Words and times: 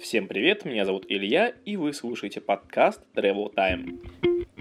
Всем 0.00 0.28
привет, 0.28 0.66
меня 0.66 0.84
зовут 0.84 1.06
Илья, 1.08 1.54
и 1.64 1.76
вы 1.76 1.94
слушаете 1.94 2.42
подкаст 2.42 3.00
Travel 3.14 3.52
Time. 3.54 3.98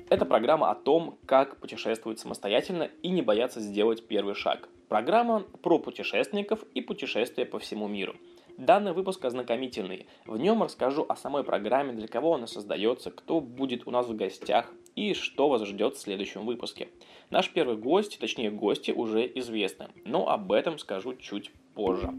Это 0.09 0.25
программа 0.25 0.71
о 0.71 0.75
том, 0.75 1.17
как 1.25 1.57
путешествовать 1.57 2.19
самостоятельно 2.19 2.89
и 3.03 3.09
не 3.09 3.21
бояться 3.21 3.59
сделать 3.59 4.07
первый 4.07 4.33
шаг. 4.33 4.69
Программа 4.87 5.41
про 5.61 5.77
путешественников 5.77 6.63
и 6.73 6.81
путешествия 6.81 7.45
по 7.45 7.59
всему 7.59 7.87
миру. 7.89 8.15
Данный 8.57 8.93
выпуск 8.93 9.25
ознакомительный. 9.25 10.07
В 10.25 10.37
нем 10.37 10.63
расскажу 10.63 11.05
о 11.09 11.17
самой 11.17 11.43
программе, 11.43 11.91
для 11.91 12.07
кого 12.07 12.35
она 12.35 12.47
создается, 12.47 13.11
кто 13.11 13.41
будет 13.41 13.85
у 13.87 13.91
нас 13.91 14.07
в 14.07 14.15
гостях 14.15 14.71
и 14.95 15.13
что 15.13 15.49
вас 15.49 15.65
ждет 15.65 15.97
в 15.97 15.99
следующем 15.99 16.45
выпуске. 16.45 16.87
Наш 17.29 17.49
первый 17.49 17.75
гость, 17.75 18.19
точнее 18.19 18.51
гости, 18.51 18.91
уже 18.91 19.29
известны, 19.35 19.89
но 20.05 20.29
об 20.29 20.53
этом 20.53 20.79
скажу 20.79 21.13
чуть 21.15 21.51
позже. 21.75 22.09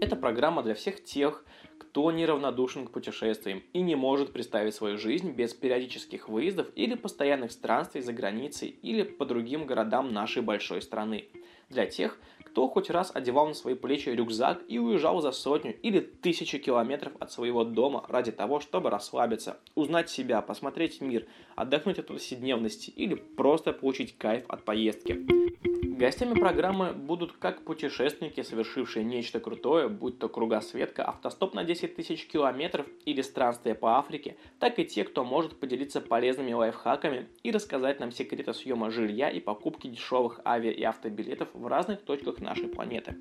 Это 0.00 0.16
программа 0.16 0.62
для 0.62 0.74
всех 0.74 1.02
тех, 1.02 1.44
кто 1.78 2.12
неравнодушен 2.12 2.86
к 2.86 2.90
путешествиям 2.90 3.62
и 3.72 3.80
не 3.80 3.94
может 3.94 4.32
представить 4.32 4.74
свою 4.74 4.98
жизнь 4.98 5.30
без 5.30 5.54
периодических 5.54 6.28
выездов 6.28 6.66
или 6.74 6.94
постоянных 6.94 7.52
странствий 7.52 8.02
за 8.02 8.12
границей 8.12 8.68
или 8.68 9.02
по 9.02 9.24
другим 9.24 9.64
городам 9.64 10.12
нашей 10.12 10.42
большой 10.42 10.82
страны. 10.82 11.28
Для 11.70 11.86
тех, 11.86 12.18
кто 12.44 12.68
хоть 12.68 12.90
раз 12.90 13.10
одевал 13.14 13.48
на 13.48 13.54
свои 13.54 13.74
плечи 13.74 14.08
рюкзак 14.08 14.62
и 14.68 14.78
уезжал 14.78 15.20
за 15.20 15.32
сотню 15.32 15.74
или 15.80 16.00
тысячи 16.00 16.58
километров 16.58 17.12
от 17.18 17.32
своего 17.32 17.64
дома 17.64 18.04
ради 18.08 18.32
того, 18.32 18.60
чтобы 18.60 18.90
расслабиться, 18.90 19.58
узнать 19.74 20.10
себя, 20.10 20.42
посмотреть 20.42 21.00
мир, 21.00 21.26
отдохнуть 21.54 21.98
от 21.98 22.06
повседневности 22.06 22.90
или 22.90 23.14
просто 23.14 23.72
получить 23.72 24.16
кайф 24.16 24.44
от 24.48 24.64
поездки. 24.64 25.45
Гостями 25.96 26.38
программы 26.38 26.92
будут 26.92 27.32
как 27.32 27.62
путешественники, 27.64 28.42
совершившие 28.42 29.02
нечто 29.02 29.40
крутое, 29.40 29.88
будь 29.88 30.18
то 30.18 30.28
кругосветка, 30.28 31.02
автостоп 31.02 31.54
на 31.54 31.64
10 31.64 31.96
тысяч 31.96 32.26
километров 32.26 32.86
или 33.06 33.22
странствие 33.22 33.74
по 33.74 33.96
Африке, 33.96 34.36
так 34.58 34.78
и 34.78 34.84
те, 34.84 35.04
кто 35.04 35.24
может 35.24 35.58
поделиться 35.58 36.02
полезными 36.02 36.52
лайфхаками 36.52 37.28
и 37.42 37.50
рассказать 37.50 37.98
нам 37.98 38.12
секреты 38.12 38.52
съема 38.52 38.90
жилья 38.90 39.30
и 39.30 39.40
покупки 39.40 39.86
дешевых 39.86 40.38
авиа 40.44 40.70
и 40.70 40.82
автобилетов 40.82 41.48
в 41.54 41.66
разных 41.66 42.02
точках 42.02 42.40
нашей 42.40 42.68
планеты. 42.68 43.16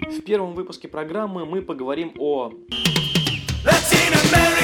В 0.00 0.22
первом 0.22 0.54
выпуске 0.54 0.88
программы 0.88 1.46
мы 1.46 1.62
поговорим 1.62 2.12
о... 2.18 2.50
Latin 3.64 4.14
America! 4.32 4.59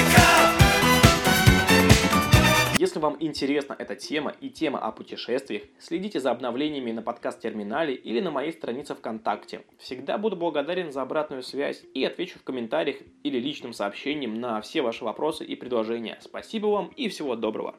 Если 2.97 3.03
вам 3.03 3.17
интересна 3.19 3.75
эта 3.77 3.95
тема 3.95 4.33
и 4.41 4.49
тема 4.49 4.79
о 4.79 4.91
путешествиях, 4.91 5.61
следите 5.77 6.19
за 6.19 6.31
обновлениями 6.31 6.91
на 6.91 7.03
подкаст-терминале 7.03 7.93
или 7.93 8.19
на 8.21 8.31
моей 8.31 8.51
странице 8.51 8.95
ВКонтакте. 8.95 9.61
Всегда 9.77 10.17
буду 10.17 10.35
благодарен 10.35 10.91
за 10.91 11.03
обратную 11.03 11.43
связь 11.43 11.83
и 11.93 12.03
отвечу 12.03 12.39
в 12.39 12.43
комментариях 12.43 12.97
или 13.21 13.37
личным 13.37 13.73
сообщением 13.73 14.41
на 14.41 14.61
все 14.61 14.81
ваши 14.81 15.03
вопросы 15.03 15.45
и 15.45 15.55
предложения. 15.55 16.17
Спасибо 16.21 16.65
вам 16.65 16.87
и 16.95 17.07
всего 17.07 17.35
доброго! 17.35 17.75